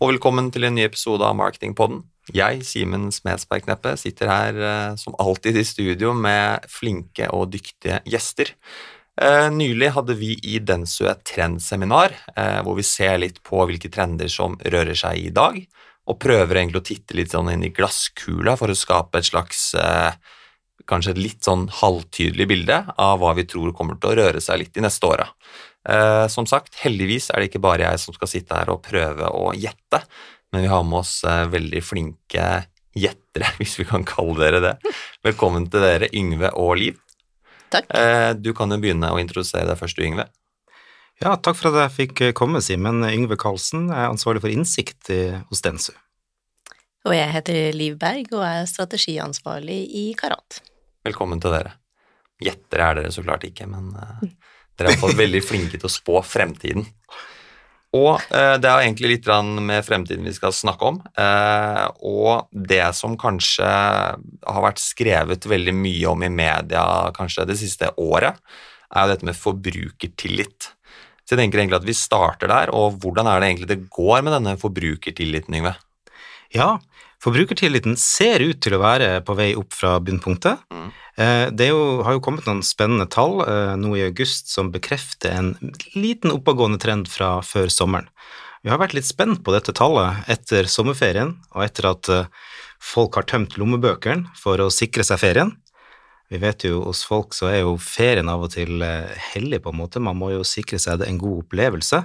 [0.00, 1.98] Og velkommen til en ny episode av Marketingpodden.
[2.32, 7.98] Jeg, Simen Smedsberg Kneppe, sitter her eh, som alltid i studio med flinke og dyktige
[8.08, 8.54] gjester.
[9.20, 13.92] Eh, nylig hadde vi i Densø et trendseminar eh, hvor vi ser litt på hvilke
[13.92, 15.60] trender som rører seg i dag,
[16.08, 19.74] og prøver egentlig å titte litt sånn inn i glasskula for å skape et slags
[20.88, 24.64] kanskje et litt sånn halvtydelig bilde av hva vi tror kommer til å røre seg
[24.64, 25.28] litt de neste åra.
[25.88, 29.30] Eh, som sagt, heldigvis er det ikke bare jeg som skal sitte her og prøve
[29.32, 30.02] å gjette,
[30.52, 32.48] men vi har med oss eh, veldig flinke
[32.98, 34.74] gjettere, hvis vi kan kalle dere det.
[35.24, 36.98] Velkommen til dere, Yngve og Liv.
[37.70, 37.86] Takk.
[37.94, 40.26] Eh, du kan jo begynne å introdusere deg først, du, Yngve.
[41.20, 43.02] Ja, takk for at jeg fikk komme, Simen.
[43.04, 45.92] Yngve Karlsen er ansvarlig for innsikt i- hos Densu.
[47.08, 50.58] Og jeg heter Liv Berg og er strategiansvarlig i Karat.
[51.06, 51.74] Velkommen til dere.
[52.40, 54.26] Gjettere er dere så klart ikke, men eh,
[54.80, 56.88] dere er iallfall veldig flinke til å spå fremtiden.
[57.96, 59.28] Og eh, det er egentlig litt
[59.58, 61.00] med fremtiden vi skal snakke om.
[61.18, 66.84] Eh, og det som kanskje har vært skrevet veldig mye om i media
[67.16, 68.38] kanskje det siste året,
[68.90, 70.70] er jo dette med forbrukertillit.
[71.26, 74.24] Så jeg tenker egentlig at vi starter der, og hvordan er det egentlig det går
[74.26, 75.76] med denne forbrukertilliten, Yngve?
[76.54, 76.72] Ja,
[77.20, 80.62] forbrukertilliten ser ut til å være på vei opp fra bunnpunktet.
[80.72, 80.90] Mm.
[81.20, 85.36] Eh, Det jo, har jo kommet noen spennende tall eh, nå i august som bekrefter
[85.36, 85.54] en
[85.94, 88.08] liten oppadgående trend fra før sommeren.
[88.62, 92.28] Vi har vært litt spent på dette tallet etter sommerferien, og etter at eh,
[92.80, 95.54] folk har tømt lommebøkene for å sikre seg ferien.
[96.30, 99.72] Vi vet jo hos folk så er jo ferien av og til eh, hellig, på
[99.72, 100.02] en måte.
[100.02, 102.04] Man må jo sikre seg en god opplevelse,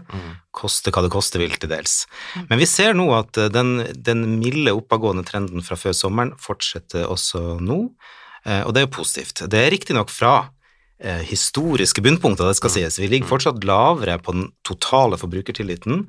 [0.55, 2.03] koste hva det koste vil til dels.
[2.49, 7.05] Men vi ser nå at eh, den, den milde oppadgående trenden fra før sommeren fortsetter
[7.05, 7.79] også nå,
[8.49, 9.45] eh, og det er jo positivt.
[9.45, 10.35] Det er riktignok fra
[11.27, 12.95] historiske bunnpunkter, det skal sies.
[13.01, 16.05] Vi ligger fortsatt lavere på den totale forbrukertilliten,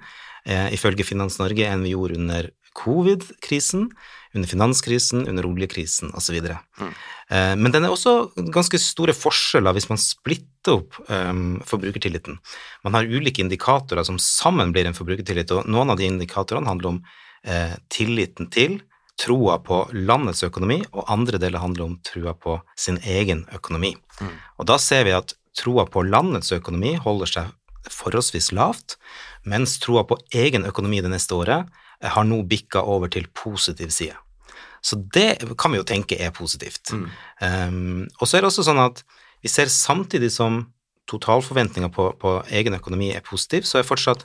[0.46, 2.46] ifølge Finans Norge, enn vi gjorde under
[2.78, 3.88] covid-krisen,
[4.34, 6.40] under finanskrisen, under oljekrisen osv.
[6.80, 6.90] Mm.
[7.30, 12.40] Eh, Men den er også ganske store forskjeller hvis man splitter opp um, forbrukertilliten.
[12.82, 16.96] Man har ulike indikatorer som sammen blir en forbrukertillit, og noen av de indikatorene handler
[16.96, 17.00] om
[17.46, 18.80] uh, tilliten til,
[19.16, 23.94] troa på landets økonomi, og andre deler handler om trua på sin egen økonomi.
[24.20, 24.34] Mm.
[24.58, 27.54] Og da ser vi at troa på landets økonomi holder seg
[27.92, 28.96] forholdsvis lavt,
[29.46, 31.70] mens troa på egen økonomi det neste året
[32.02, 34.16] har nå bikka over til positiv side.
[34.84, 36.92] Så det kan vi jo tenke er positivt.
[36.92, 37.06] Mm.
[37.40, 39.02] Um, og så er det også sånn at
[39.42, 40.66] vi ser samtidig som
[41.10, 44.24] totalforventninga på, på egen økonomi er positiv, så er fortsatt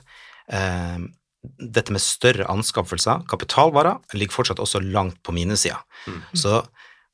[0.52, 1.08] um,
[1.42, 5.80] dette med større anskaffelser, kapitalvarer, ligger fortsatt også langt på minussida.
[6.06, 6.20] Mm.
[6.38, 6.60] Så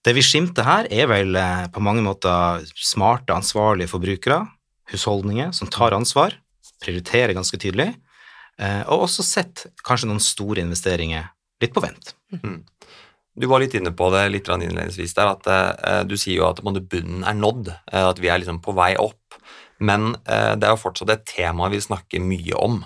[0.06, 4.42] det vi skimter her, er vel eh, på mange måter smarte, ansvarlige forbrukere,
[4.92, 6.36] husholdninger som tar ansvar,
[6.84, 8.07] prioriterer ganske tydelig, eh,
[8.58, 11.28] og også sett kanskje noen store investeringer
[11.62, 12.14] litt på vent.
[13.38, 16.62] Du var litt inne på det litt innledningsvis der, at eh, du sier jo at
[16.64, 19.38] bunnen er nådd, eh, at vi er liksom på vei opp.
[19.78, 22.80] Men eh, det er jo fortsatt et tema vi snakker mye om.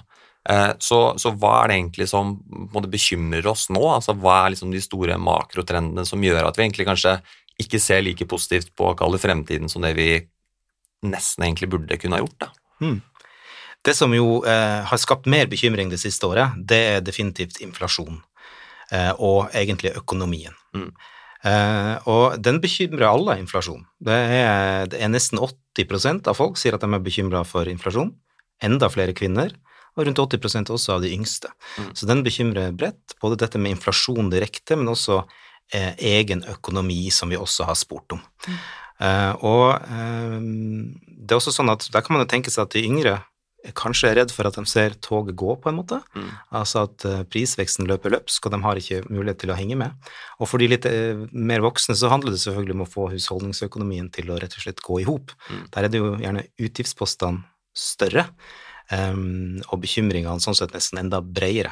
[0.48, 2.34] Eh, så, så hva er det egentlig som
[2.74, 3.80] måte, bekymrer oss nå?
[3.94, 7.16] Altså, hva er liksom de store makrotrendene som gjør at vi egentlig kanskje
[7.62, 10.10] ikke ser like positivt på å kalle fremtiden som det vi
[11.08, 12.40] nesten egentlig burde kunne ha gjort?
[12.44, 12.52] da?
[13.82, 18.20] Det som jo eh, har skapt mer bekymring det siste året, det er definitivt inflasjon,
[18.94, 20.54] eh, og egentlig økonomien.
[20.76, 20.92] Mm.
[21.42, 23.82] Eh, og den bekymrer alle, inflasjon.
[23.98, 28.14] Det er, det er nesten 80% av folk sier at de er bekymra for inflasjon.
[28.62, 29.50] Enda flere kvinner,
[29.96, 31.50] og rundt 80% også av de yngste.
[31.80, 31.88] Mm.
[31.98, 35.24] Så den bekymrer bredt, både dette med inflasjon direkte, men også
[35.74, 38.22] eh, egen økonomi, som vi også har spurt om.
[39.02, 42.78] Eh, og eh, det er også sånn at der kan man jo tenke seg at
[42.78, 43.18] de yngre
[43.78, 46.00] kanskje er redd for at de ser toget gå, på en måte.
[46.16, 46.30] Mm.
[46.58, 50.10] Altså at eh, prisveksten løper løpsk, og de har ikke mulighet til å henge med.
[50.40, 54.10] Og for de litt eh, mer voksne så handler det selvfølgelig om å få husholdningsøkonomien
[54.14, 55.34] til å rett og slett gå i hop.
[55.46, 55.64] Mm.
[55.76, 58.26] Der er det jo gjerne utgiftspostene større,
[58.92, 61.70] og bekymringene sånn sett nesten enda bredere.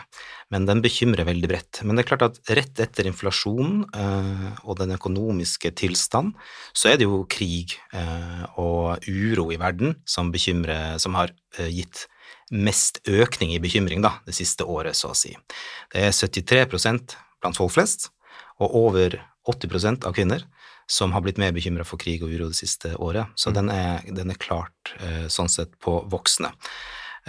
[0.50, 1.80] Men den bekymrer veldig bredt.
[1.84, 6.32] Men det er klart at rett etter inflasjonen eh, og den økonomiske tilstand,
[6.74, 11.70] så er det jo krig eh, og uro i verden som bekymrer, som har eh,
[11.70, 12.06] gitt
[12.50, 15.36] mest økning i bekymring da, det siste året, så å si.
[15.92, 16.64] Det er 73
[17.40, 18.10] blant folk flest,
[18.60, 19.20] og over
[19.52, 20.44] 80% av kvinner
[20.90, 23.30] som har blitt mer bekymra for krig og uro det siste året.
[23.38, 26.50] Så den, er, den er klart eh, sånn sett på voksne.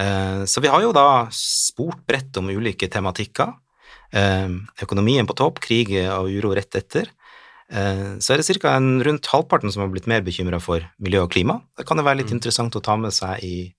[0.02, 3.54] Eh, så vi har jo da spurt bredt om ulike tematikker.
[4.18, 4.50] Eh,
[4.82, 7.12] økonomien på topp, krig og uro rett etter.
[7.72, 8.74] Eh, så er det ca.
[8.80, 11.62] rundt halvparten som har blitt mer bekymra for miljø og klima.
[11.78, 12.40] Det kan jo være litt Mm.
[12.40, 13.74] interessant å ta med seg i,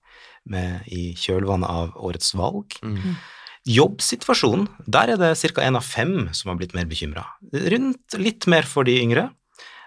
[0.47, 2.71] med, i kjølvannet av årets valg.
[2.81, 3.17] Mm.
[3.63, 5.61] Jobbsituasjonen, der er det ca.
[5.63, 7.23] én av fem som har blitt mer bekymra.
[7.53, 9.29] Rundt litt mer for de yngre,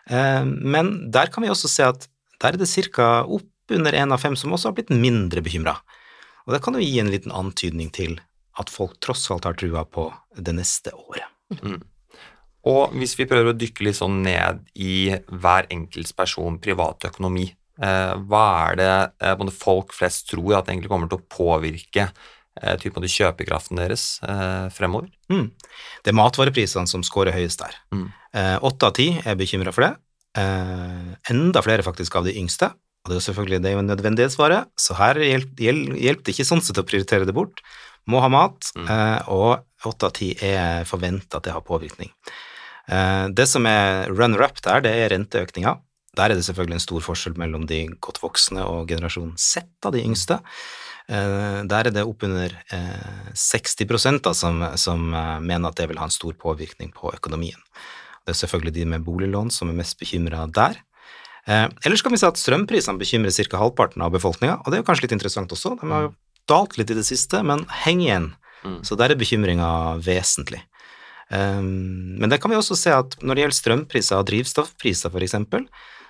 [0.09, 2.09] eh, men der kan vi også se at
[2.41, 3.25] der er det ca.
[3.25, 5.77] oppunder én av fem som også har blitt mindre bekymra.
[6.47, 8.17] Og det kan jo gi en liten antydning til
[8.57, 10.09] at folk tross alt har trua på
[10.39, 11.29] det neste året.
[11.61, 11.83] Mm.
[12.67, 17.67] Og hvis vi prøver å dykke litt sånn ned i hver enkelts person privatøkonomi, økonomi,
[17.77, 22.09] hva er det eh, folk flest tror at egentlig kommer til å påvirke
[22.63, 25.09] eh, på de kjøpekraften deres eh, fremover?
[25.33, 25.51] Mm.
[26.05, 27.77] Det er matvareprisene som scorer høyest der.
[27.93, 28.09] Mm.
[28.35, 29.93] Eh, av ti er bekymra for det.
[30.39, 32.71] Eh, enda flere faktisk av de yngste.
[33.05, 35.63] Og det er jo selvfølgelig det er jo en nødvendighetsvare, så her hjelper
[35.95, 37.63] hjelp det ikke sånn sett å prioritere det bort.
[38.11, 38.89] Må ha mat, Mm.
[39.29, 42.11] og åtte av ti er forventa at det har påvirkning.
[43.35, 45.81] Det som er runner-up der, det er renteøkninga.
[46.17, 49.93] Der er det selvfølgelig en stor forskjell mellom de godt voksne og generasjon Z av
[49.95, 50.41] de yngste.
[51.07, 52.55] Der er det oppunder
[53.37, 53.77] 60
[54.25, 55.05] da, som, som
[55.45, 57.61] mener at det vil ha en stor påvirkning på økonomien.
[58.27, 60.81] Det er selvfølgelig de med boliglån som er mest bekymra der.
[61.47, 63.61] Ellers kan vi si at strømprisene bekymrer ca.
[63.61, 65.77] halvparten av befolkninga, og det er jo kanskje litt interessant også.
[65.79, 66.15] De har jo
[66.51, 68.33] dalt litt i det siste, men heng igjen.
[68.65, 68.81] Mm.
[68.83, 69.69] Så der er bekymringa
[70.03, 70.65] vesentlig.
[71.27, 75.37] Um, men det kan vi også se at når det gjelder strømpriser og drivstoffpriser f.eks.,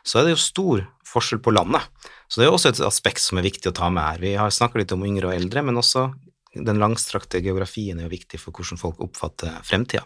[0.07, 1.87] så er det jo stor forskjell på landet.
[2.31, 4.23] Så det er også et aspekt som er viktig å ta med her.
[4.23, 6.11] Vi har snakka litt om yngre og eldre, men også
[6.57, 10.05] den langstrakte geografien er jo viktig for hvordan folk oppfatter fremtida.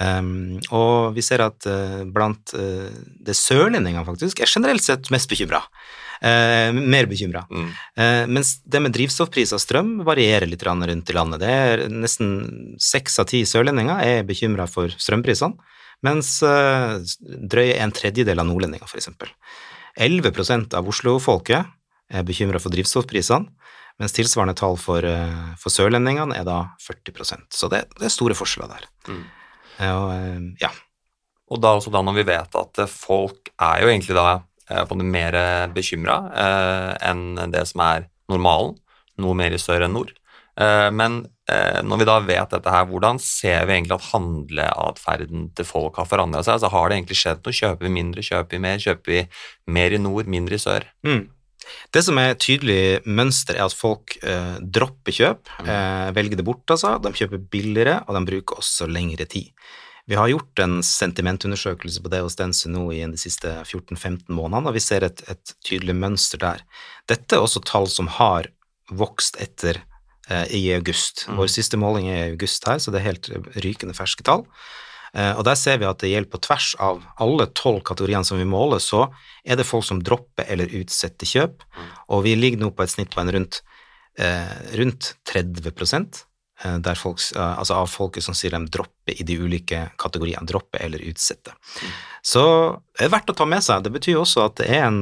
[0.00, 2.88] Um, og vi ser at uh, blant uh,
[3.22, 5.60] det sørlendingene faktisk er generelt sett mest bekymra.
[6.22, 7.40] Uh, mer bekymra.
[7.50, 7.70] Mm.
[8.30, 11.40] mens det med drivstoffpris og strøm varierer litt rundt i landet.
[11.42, 15.58] Det er nesten seks av ti sørlendinger er bekymra for strømprisene,
[16.06, 19.10] mens drøye en tredjedel av nordlendinger, f.eks.
[19.98, 21.66] 11% av Oslo-folket
[22.14, 23.50] er bekymra for drivstoffprisene,
[23.98, 25.04] mens tilsvarende tall for,
[25.58, 28.88] for sørlendingene er da 40% Så det, det er store forskjeller der.
[29.10, 29.22] Mm.
[29.90, 30.70] Og, ja.
[31.52, 34.26] Og da da når vi vet at folk er jo egentlig da
[34.68, 35.36] på det mer
[35.74, 38.76] bekymra eh, enn det som er normalen,
[39.20, 40.12] noe mer i sør enn nord.
[40.60, 45.46] Eh, men eh, når vi da vet dette her, hvordan ser vi egentlig at handleatferden
[45.56, 46.58] til folk har forandra seg?
[46.58, 47.56] Altså Har det egentlig skjedd noe?
[47.56, 48.82] Kjøper vi mindre, kjøper vi mer?
[48.82, 49.22] Kjøper vi
[49.78, 50.88] mer i nord, mindre i sør?
[51.06, 51.22] Mm.
[51.94, 56.46] Det som er et tydelig mønster, er at folk eh, dropper kjøp, eh, velger det
[56.46, 56.96] bort, altså.
[57.00, 59.52] De kjøper billigere, og de bruker også lengre tid.
[60.10, 64.70] Vi har gjort en sentimentundersøkelse på det hos Dense nå i de siste 14-15 månedene,
[64.70, 66.64] og vi ser et, et, tydelig mønster der.
[67.10, 68.48] Dette er også tall som har
[68.90, 69.78] vokst etter
[70.28, 71.28] eh, i august.
[71.28, 71.36] Mm.
[71.38, 73.30] Vår siste måling er i august her, så det er helt
[73.62, 74.42] rykende ferske tall.
[75.14, 78.42] Eh, og der ser vi at det gjelder på tvers av alle tolv kategoriene som
[78.42, 79.06] vi måler, så
[79.46, 81.62] er det folk som dropper eller utsetter kjøp,
[82.10, 83.62] og vi ligger nå på et snitt på en rundt,
[84.18, 86.24] eh, rundt 30 der
[86.96, 91.52] folk, altså av folket som sier de dropper i de ulike kategoriene, dropper eller utsette.
[92.22, 92.42] Så
[92.98, 93.82] det er verdt å ta med seg.
[93.84, 95.00] Det betyr også at det er en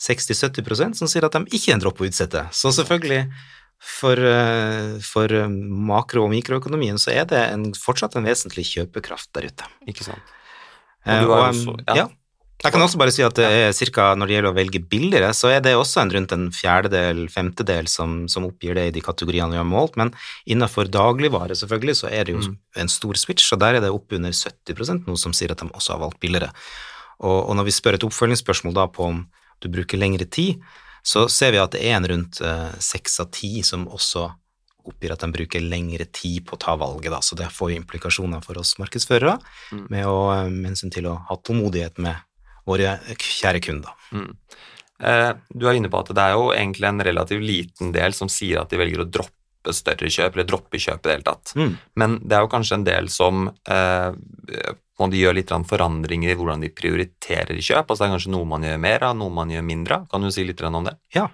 [0.00, 2.44] 60-70% som sier at de ikke er en dropp og utsette.
[2.54, 3.24] Så selvfølgelig,
[3.78, 4.20] for,
[5.06, 5.34] for
[5.90, 9.68] makro- og mikroøkonomien så er det en, fortsatt en vesentlig kjøpekraft der ute.
[9.90, 10.34] Ikke sant.
[11.08, 11.94] Og, Og også- ja.
[12.02, 12.06] ja.
[12.58, 15.28] Jeg kan også bare si at det er cirka, når det gjelder å velge billigere,
[15.36, 19.02] så er det også en rundt en fjerdedel, femtedel som, som oppgir det i de
[19.04, 20.10] kategoriene vi har målt, men
[20.50, 22.56] innenfor dagligvare selvfølgelig så er det jo Mm.
[22.82, 25.92] en stor switch, og der er det oppunder 70% noe som sier at de også
[25.94, 26.50] har valgt billigere.
[27.20, 29.22] Og, og når vi spør et oppfølgingsspørsmål da på om
[29.62, 30.58] du bruker lengre tid,
[31.06, 34.26] så ser vi at det er en rundt eh, seks av ti som også
[34.88, 37.80] oppgir at de bruker lengre tid på å ta valget, da, så det får jo
[37.82, 39.38] implikasjoner for oss markedsførere
[39.72, 39.86] Mm.
[39.90, 42.16] med, å, eh, med hensyn til å ha tålmodighet med
[42.68, 43.94] våre kjære kunder.
[44.12, 44.30] Mm.
[44.98, 48.30] Eh, du er inne på at det er jo egentlig en relativt liten del som
[48.32, 51.54] sier at de velger å droppe større kjøp, eller droppe kjøp i det hele tatt.
[51.58, 51.72] Mm.
[52.00, 54.10] Men det er jo kanskje en del som eh,
[54.98, 57.86] de gjøre litt forandringer i hvordan de prioriterer kjøp.
[57.86, 60.08] Altså det er kanskje noe man gjør mer av, noe man gjør mindre av.
[60.10, 60.96] Kan du si litt om det?
[61.14, 61.28] Ja,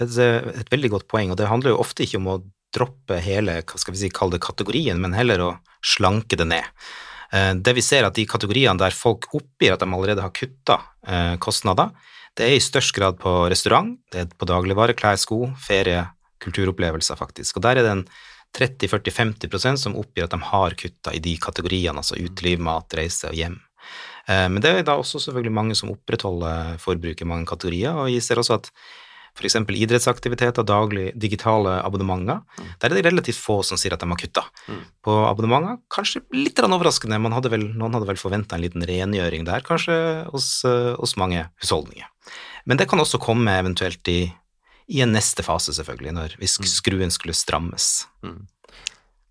[0.00, 2.40] det er et veldig godt poeng, og det handler jo ofte ikke om å
[2.74, 5.50] droppe hele, hva skal vi si, kalle det kategorien, men heller å
[5.84, 6.86] slanke det ned.
[7.34, 10.80] Eh, Det vi ser at de kategoriene der folk oppgir at de allerede har kutta
[11.06, 11.90] eh, kostnader,
[12.34, 16.02] det er i størst grad på restaurant, det er på dagligvare, klær, sko, ferie,
[16.42, 17.56] kulturopplevelser faktisk.
[17.56, 18.06] Og der er det en
[18.54, 23.38] 30-40-50% som oppgir at de har kutta i de kategoriene, altså uteliv, mat, reise og
[23.38, 23.56] hjem.
[24.28, 28.06] Eh, Men det er da også selvfølgelig mange som opprettholder forbruket i mange kategorier, og
[28.10, 28.70] vi ser også at
[29.34, 29.56] f.eks.
[29.66, 32.42] idrettsaktiviteter, daglig digitale abonnementer,
[32.80, 34.44] der er det relativt få som sier at de har kutta.
[34.70, 34.80] Mm.
[35.02, 39.44] På abonnementer, kanskje litt overraskende, man hadde vel, noen hadde vel forventa en liten rengjøring
[39.48, 39.96] der, kanskje
[40.30, 42.06] hos, eh, hos mange husholdninger.
[42.64, 44.32] Men det kan også komme eventuelt i,
[44.88, 46.70] i en neste fase, selvfølgelig, når hvis Mm.
[46.70, 48.06] skruen skulle strammes.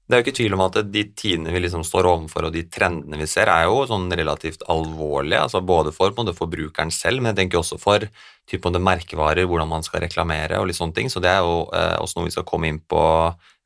[0.04, 2.66] Det er jo ikke tvil om at de tidene vi liksom står overfor og de
[2.68, 7.32] trendene vi ser, er jo sånn relativt alvorlige, altså både for både forbrukeren selv, men
[7.32, 8.04] jeg tenker også for
[8.52, 11.12] type det merkevarer, hvordan man skal reklamere og litt sånne ting.
[11.12, 13.04] Så det er jo eh, også noe vi skal komme inn på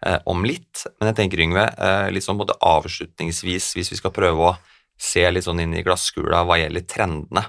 [0.05, 0.85] eh, om litt.
[0.99, 4.57] Men jeg tenker, Yngve, eh, litt sånn både avslutningsvis, hvis vi skal prøve å
[4.97, 7.47] se litt sånn inn i glasskula hva gjelder trendene.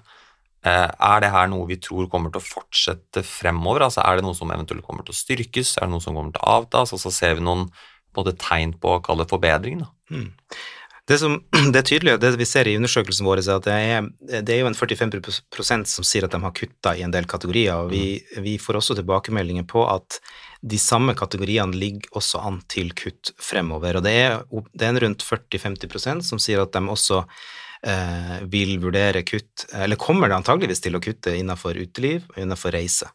[0.66, 3.86] Eh, er det her noe vi tror kommer til å fortsette fremover?
[3.86, 5.76] Altså Er det noe som eventuelt kommer til å styrkes?
[5.76, 6.96] Er det noe som kommer til å avtas?
[6.96, 7.68] Altså ser vi noen
[8.18, 9.84] både tegn på å kalle det forbedring.
[9.84, 9.92] Da.
[10.14, 10.28] Mm.
[11.08, 11.38] Det, som,
[11.72, 14.08] det er tydelig, det vi ser i undersøkelsen vår, er at det er,
[14.44, 17.72] det er jo en 45% som sier at de har kutta i en del kategorier.
[17.78, 18.42] og vi, mm.
[18.44, 20.20] vi, får også tilbakemeldinger på at
[20.60, 23.96] de samme kategoriene ligger også an til kutt fremover.
[23.96, 24.42] og Det er,
[24.74, 27.22] det er en rundt 40-50% som sier at de også
[27.86, 32.74] eh, vil vurdere kutt, eller kommer det antageligvis til å kutte innenfor uteliv og innenfor
[32.74, 33.08] reise.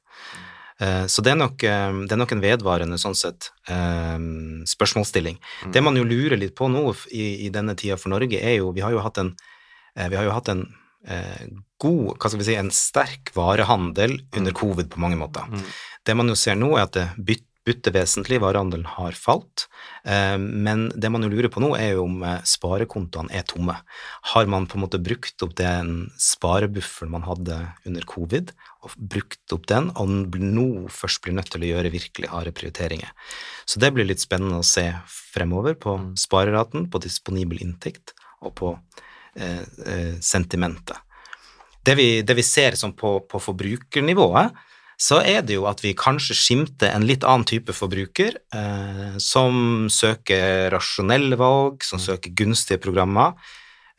[0.83, 4.17] Eh, så det er, nok, eh, det er nok, en vedvarende sånn sett eh,
[4.69, 5.39] spørsmålsstilling.
[5.39, 5.73] Mm.
[5.75, 8.73] Det man jo lurer litt på nå i, i, denne tida for Norge, er jo
[8.75, 9.33] Vi har jo hatt en,
[9.93, 10.65] vi har jo hatt en
[11.83, 14.57] god, hva skal vi si, en sterk varehandel under mm.
[14.57, 15.45] covid på mange måter.
[15.51, 15.65] Mm.
[16.07, 19.67] Det man jo ser nå, er at det bytter butter vesentlig, varehandelen har falt.
[20.03, 22.17] Men det man jo lurer på nå, er jo om
[22.47, 23.77] sparekontoene er tomme.
[24.33, 28.51] Har man på en måte brukt opp den sparebufferen man hadde under covid,
[28.83, 33.13] og brukt opp den, og nå først blir nødt til å gjøre virkelig harde prioriteringer.
[33.65, 36.11] Så det blir litt spennende å se fremover på mm.
[36.19, 38.73] spareraten, på disponibel inntekt og på
[39.39, 40.99] eh, eh, sentimentet.
[41.83, 44.53] Det vi, det vi ser sånn på, på, forbrukernivået,
[45.03, 49.89] så er det jo at vi kanskje skimter en litt annen type forbruker, eh, som
[49.91, 52.05] søker rasjonelle valg, som mm.
[52.05, 53.35] søker gunstige programmer,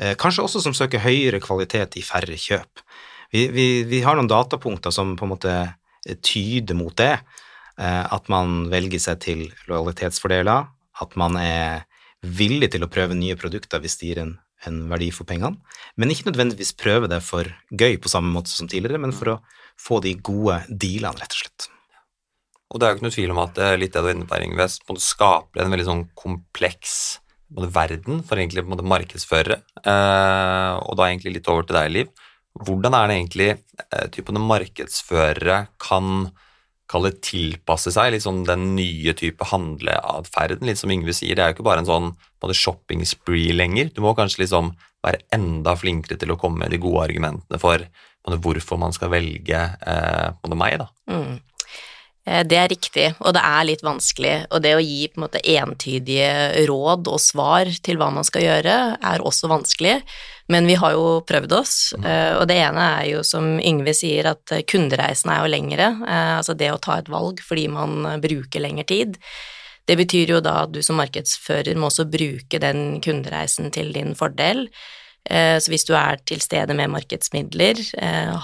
[0.01, 2.85] eh, kanskje også som søker høyere kvalitet i færre kjøp.
[3.35, 5.57] Vi, vi, vi, har noen datapunkter som på en måte
[6.25, 7.19] tyder mot det.
[7.75, 10.69] Eh, at man velger seg til lojalitetsfordeler,
[11.03, 11.85] at man er
[12.23, 14.37] villig til å prøve nye produkter hvis de gir en,
[14.69, 15.59] en verdi for pengene,
[15.99, 19.41] men ikke nødvendigvis prøve det for gøy på samme måte som tidligere, men for å
[19.81, 21.69] få de gode dealene, rett og slett.
[22.75, 24.29] Og det er jo ikke noe tvil om at eh, litt det du er inne
[24.29, 26.95] på, Ingves, skaper en veldig sånn kompleks
[27.55, 32.25] verden for egentlig på markedsførere, eh, og da egentlig litt over til deg, Liv.
[32.67, 36.31] Hvordan er det egentlig eh, typen markedsførere kan
[36.91, 40.67] kalle tilpasse seg liksom den nye type handleatferden?
[40.67, 42.11] Litt som Yngve sier, det er jo ikke bare en sånn
[42.55, 43.89] shopping spree lenger.
[43.95, 47.87] Du må kanskje liksom være enda flinkere til å komme med de gode argumentene for
[48.25, 50.79] hvorfor man skal velge eh, meg.
[50.81, 50.89] da.
[51.11, 51.41] Mm.
[52.27, 54.35] Eh, det er riktig, og det er litt vanskelig.
[54.51, 58.47] Og det å gi på en måte entydige råd og svar til hva man skal
[58.47, 59.99] gjøre, er også vanskelig.
[60.53, 62.05] Men vi har jo prøvd oss, mm.
[62.05, 65.91] Eh, og det ene er jo som Yngve sier, at kundereisen er jo lengre.
[66.09, 69.21] Altså det å ta et valg fordi man bruker lengre tid.
[69.85, 74.15] Det betyr jo da at du som markedsfører må også bruke den kundereisen til din
[74.17, 74.71] fordel.
[75.25, 77.79] Så hvis du er til stede med markedsmidler,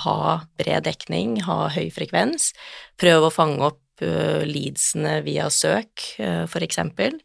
[0.04, 0.20] ha
[0.56, 2.54] bred dekning, ha høy frekvens,
[3.00, 6.06] prøv å fange opp uh, leadsene via søk,
[6.48, 7.18] for eksempel.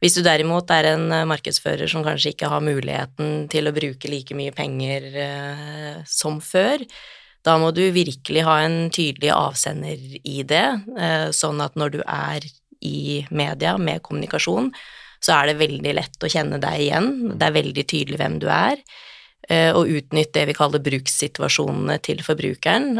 [0.00, 4.36] Hvis du derimot er en markedsfører som kanskje ikke har muligheten til å bruke like
[4.36, 5.06] mye penger
[6.08, 6.84] som før,
[7.44, 10.66] da må du virkelig ha en tydelig avsender i det,
[11.36, 12.44] sånn at når du er
[12.84, 14.70] i media med kommunikasjon,
[15.24, 18.48] så er det veldig lett å kjenne deg igjen, det er veldig tydelig hvem du
[18.52, 18.80] er
[19.44, 22.94] og utnytte det vi kaller brukssituasjonene til forbrukeren.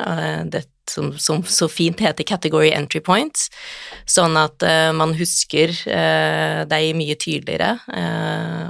[0.52, 0.60] Det
[0.92, 3.46] som, som, så fint heter category entry points,
[4.04, 5.72] sånn at uh, man husker
[6.68, 7.78] deg mye tydeligere,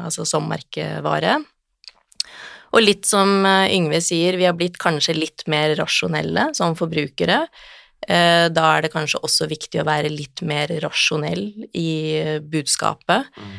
[0.07, 1.41] altså som merkevare.
[2.75, 7.45] Og litt som Yngve sier, vi har blitt kanskje litt mer rasjonelle som forbrukere.
[8.05, 11.93] Da er det kanskje også viktig å være litt mer rasjonell i
[12.53, 13.55] budskapet mm.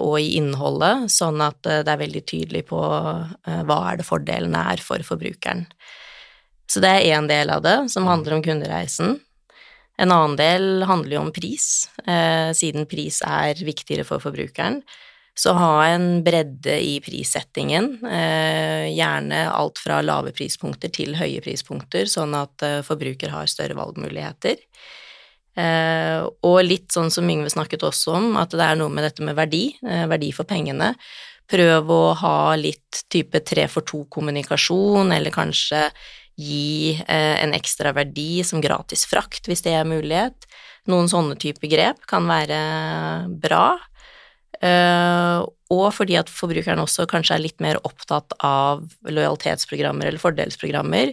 [0.00, 4.80] og i innholdet, sånn at det er veldig tydelig på hva er det fordelene er
[4.80, 5.66] for forbrukeren.
[6.70, 8.10] Så det er én del av det, som mm.
[8.14, 9.18] handler om kundereisen.
[9.96, 14.82] En annen del handler jo om pris, eh, siden pris er viktigere for forbrukeren.
[15.36, 22.08] Så ha en bredde i prissettingen, eh, gjerne alt fra lave prispunkter til høye prispunkter,
[22.08, 24.62] sånn at eh, forbruker har større valgmuligheter.
[25.60, 29.24] Eh, og litt sånn som Yngve snakket også om, at det er noe med dette
[29.24, 30.94] med verdi, verdi for pengene.
[31.52, 35.90] Prøv å ha litt type tre for to-kommunikasjon, eller kanskje
[36.40, 40.48] gi en ekstra verdi som gratis frakt, hvis det er mulighet.
[40.90, 42.58] Noen sånne type grep kan være
[43.40, 43.76] bra.
[44.62, 45.44] Uh,
[45.74, 51.12] og fordi at forbrukeren også kanskje er litt mer opptatt av lojalitetsprogrammer eller fordelsprogrammer.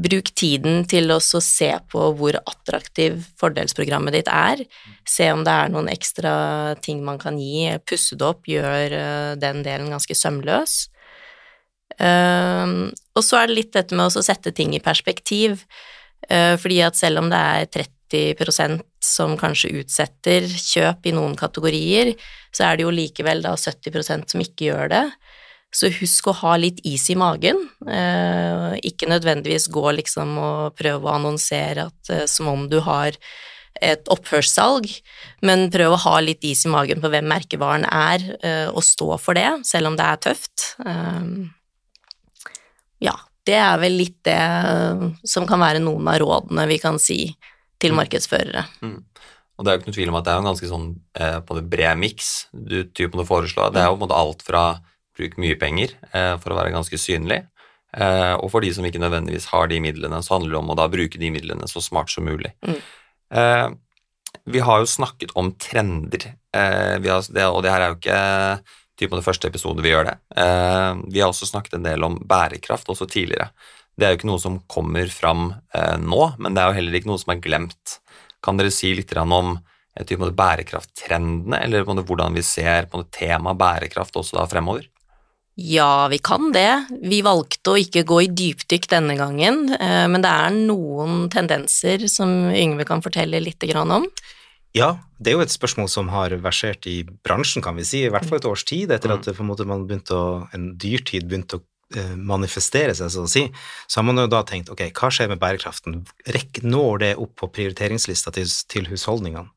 [0.00, 4.62] Bruk tiden til å se på hvor attraktiv fordelsprogrammet ditt er.
[5.08, 6.32] Se om det er noen ekstra
[6.80, 7.66] ting man kan gi.
[7.84, 10.86] Pusse det opp, gjør eh, den delen ganske sømløs.
[12.00, 15.66] Uh, og så er det litt dette med å sette ting i perspektiv.
[16.30, 17.99] Fordi at selv om det er 30
[19.00, 22.14] som kanskje utsetter kjøp i noen kategorier,
[22.52, 25.04] så er det jo likevel da 70% som ikke gjør det.
[25.70, 27.62] Så husk å ha litt is i magen.
[27.86, 33.14] Eh, ikke nødvendigvis gå liksom og prøve å annonsere at, eh, som om du har
[33.80, 34.90] et opphørssalg,
[35.46, 39.14] men prøv å ha litt is i magen på hvem merkevaren er, eh, og stå
[39.20, 40.74] for det, selv om det er tøft.
[43.00, 43.14] Ja,
[43.46, 44.42] det er vel litt det
[45.24, 47.36] som kan være noen av rådene vi kan si
[47.80, 48.00] til mm.
[48.02, 48.64] markedsførere.
[48.84, 48.98] Mm.
[49.60, 50.86] Og det er jo ikke noe tvil om at det er en ganske sånn
[51.20, 53.74] eh, på det bred miks du typen foreslår.
[53.74, 54.64] Det er jo på en måte alt fra
[55.20, 57.42] bruk mye penger eh, for å være ganske synlig.
[57.92, 60.78] Eh, og for de som ikke nødvendigvis har de midlene, så handler det om å
[60.78, 62.52] da bruke de midlene så smart som mulig.
[62.64, 62.78] Mm.
[63.36, 63.66] Eh,
[64.50, 68.20] vi har jo snakket om trender, har, det, og det her er jo ikke
[68.98, 70.14] typen det første episode vi gjør det.
[71.12, 73.50] vi har også snakket en del om bærekraft også tidligere.
[74.00, 75.50] Det er jo ikke noe som kommer fram
[76.00, 77.98] nå, men det er jo heller ikke noe som er glemt.
[78.40, 79.58] Kan dere si litt om
[80.08, 84.86] type bærekrafttrendene, eller hvordan vi ser på temaet bærekraft også da fremover?
[85.60, 86.86] Ja, vi kan det.
[87.04, 92.06] Vi valgte å ikke gå i dypdykk denne gangen, eh, men det er noen tendenser
[92.08, 94.06] som Yngve kan fortelle litt om.
[94.72, 98.08] Ja, det er jo et spørsmål som har versert i bransjen, kan vi si, i
[98.12, 99.42] hvert fall et års tid, etter at mm.
[99.42, 101.66] en, man begynte å, en dyrtid begynte å eh,
[102.16, 103.44] manifestere seg, så å si,
[103.90, 107.32] så har man jo da tenkt ok, hva skjer med bærekraften, Rekk, når det opp
[107.40, 109.50] på prioriteringslista til, til husholdningene?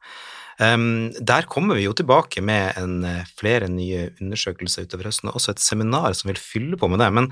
[0.62, 5.40] Um, der kommer vi jo tilbake med en, eh, flere nye undersøkelser utover høsten, og
[5.40, 7.10] også et seminar som vil fylle på med det.
[7.12, 7.32] Men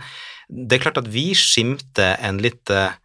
[0.49, 2.97] det er klart at vi skimter en litt uh,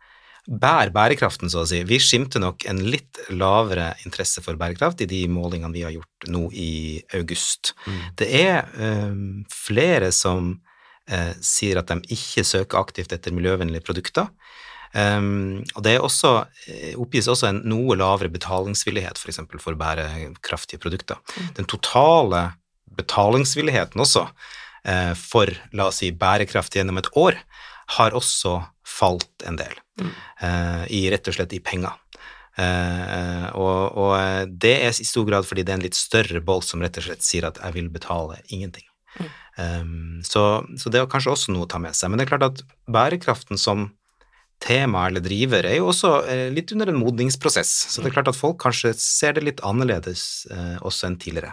[0.46, 1.80] Bær bærekraften, så å si.
[1.82, 6.28] Vi skimter nok en litt lavere interesse for bærekraft i de målingene vi har gjort
[6.30, 7.72] nå i august.
[7.82, 7.96] Mm.
[8.20, 10.52] Det er um, flere som
[11.44, 14.26] sier at de ikke søker aktivt etter miljøvennlige produkter.
[14.96, 16.30] Um, og det også,
[16.70, 19.42] eh, oppgis også en noe lavere betalingsvillighet f.eks.
[19.42, 21.18] For, for bærekraftige produkter.
[21.36, 21.50] Mm.
[21.58, 22.42] Den totale
[22.96, 27.36] betalingsvilligheten også uh, for, la oss si, bærekraft gjennom et år,
[27.98, 29.76] har også falt en del.
[30.00, 30.14] Mm.
[30.40, 31.92] Uh, i rett og slett i penger.
[32.56, 34.14] Uh, og, og,
[34.48, 37.04] det er i stor grad fordi det er en litt større bolt som rett og
[37.04, 38.86] slett sier at jeg vil betale ingenting.
[39.18, 39.28] Mm.
[39.56, 42.12] Um, så, så, det er kanskje også noe å ta med seg.
[42.12, 43.88] Men det er klart at bærekraften som
[44.62, 47.72] tema eller driver, er jo også eh, litt under en modningsprosess.
[47.92, 51.52] Så det er klart at folk kanskje ser det litt annerledes eh, også enn tidligere.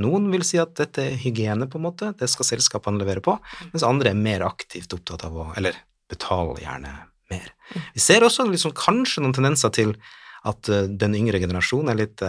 [0.00, 3.34] Noen vil si at dette er hygiene, på en måte, det skal selskapene levere på,
[3.74, 5.76] mens andre er mer aktivt opptatt av å Eller
[6.08, 6.94] betaler gjerne
[7.30, 7.52] mer.
[7.92, 9.92] Vi ser også liksom, kanskje noen tendenser til
[10.48, 12.24] at uh, den yngre generasjonen er litt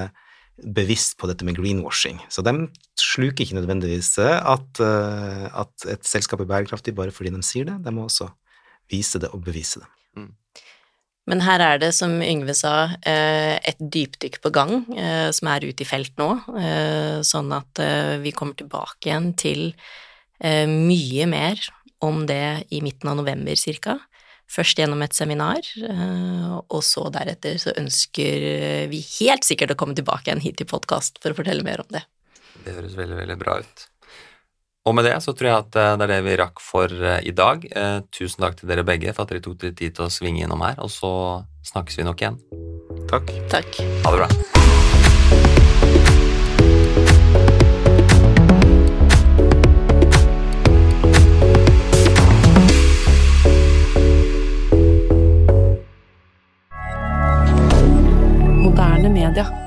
[0.62, 2.20] bevisst på dette med greenwashing.
[2.30, 2.54] Så de
[3.00, 7.80] sluker ikke nødvendigvis at, uh, at et selskap er bærekraftig bare fordi de sier det,
[7.86, 8.30] de må også
[8.92, 9.90] vise det og bevise det.
[10.20, 10.32] Mm.
[11.30, 15.68] Men her er det, som Yngve sa, eh, et dypdykk på gang eh, som er
[15.68, 17.82] ute i felt nå, eh, sånn at
[18.24, 19.72] vi kommer tilbake igjen til
[20.42, 21.60] mye mer
[22.02, 24.00] om det i midten av november cirka.
[24.52, 25.64] Først gjennom et seminar,
[26.68, 28.44] og så deretter så ønsker
[28.92, 31.88] vi helt sikkert å komme tilbake igjen hit til podkast for å fortelle mer om
[31.96, 32.04] det.
[32.66, 33.88] Det høres veldig, veldig bra ut.
[34.90, 37.20] Og med det så tror jeg at eh, det er det vi rakk for eh,
[37.30, 37.68] i dag.
[37.70, 40.46] Eh, tusen takk til dere begge for at dere tok dere tid til å svinge
[40.46, 41.14] innom her, og så
[41.72, 42.42] snakkes vi nok igjen.
[43.12, 43.30] Takk.
[43.54, 43.78] Takk.
[44.08, 44.61] Ha det bra.
[59.32, 59.61] Moderne media.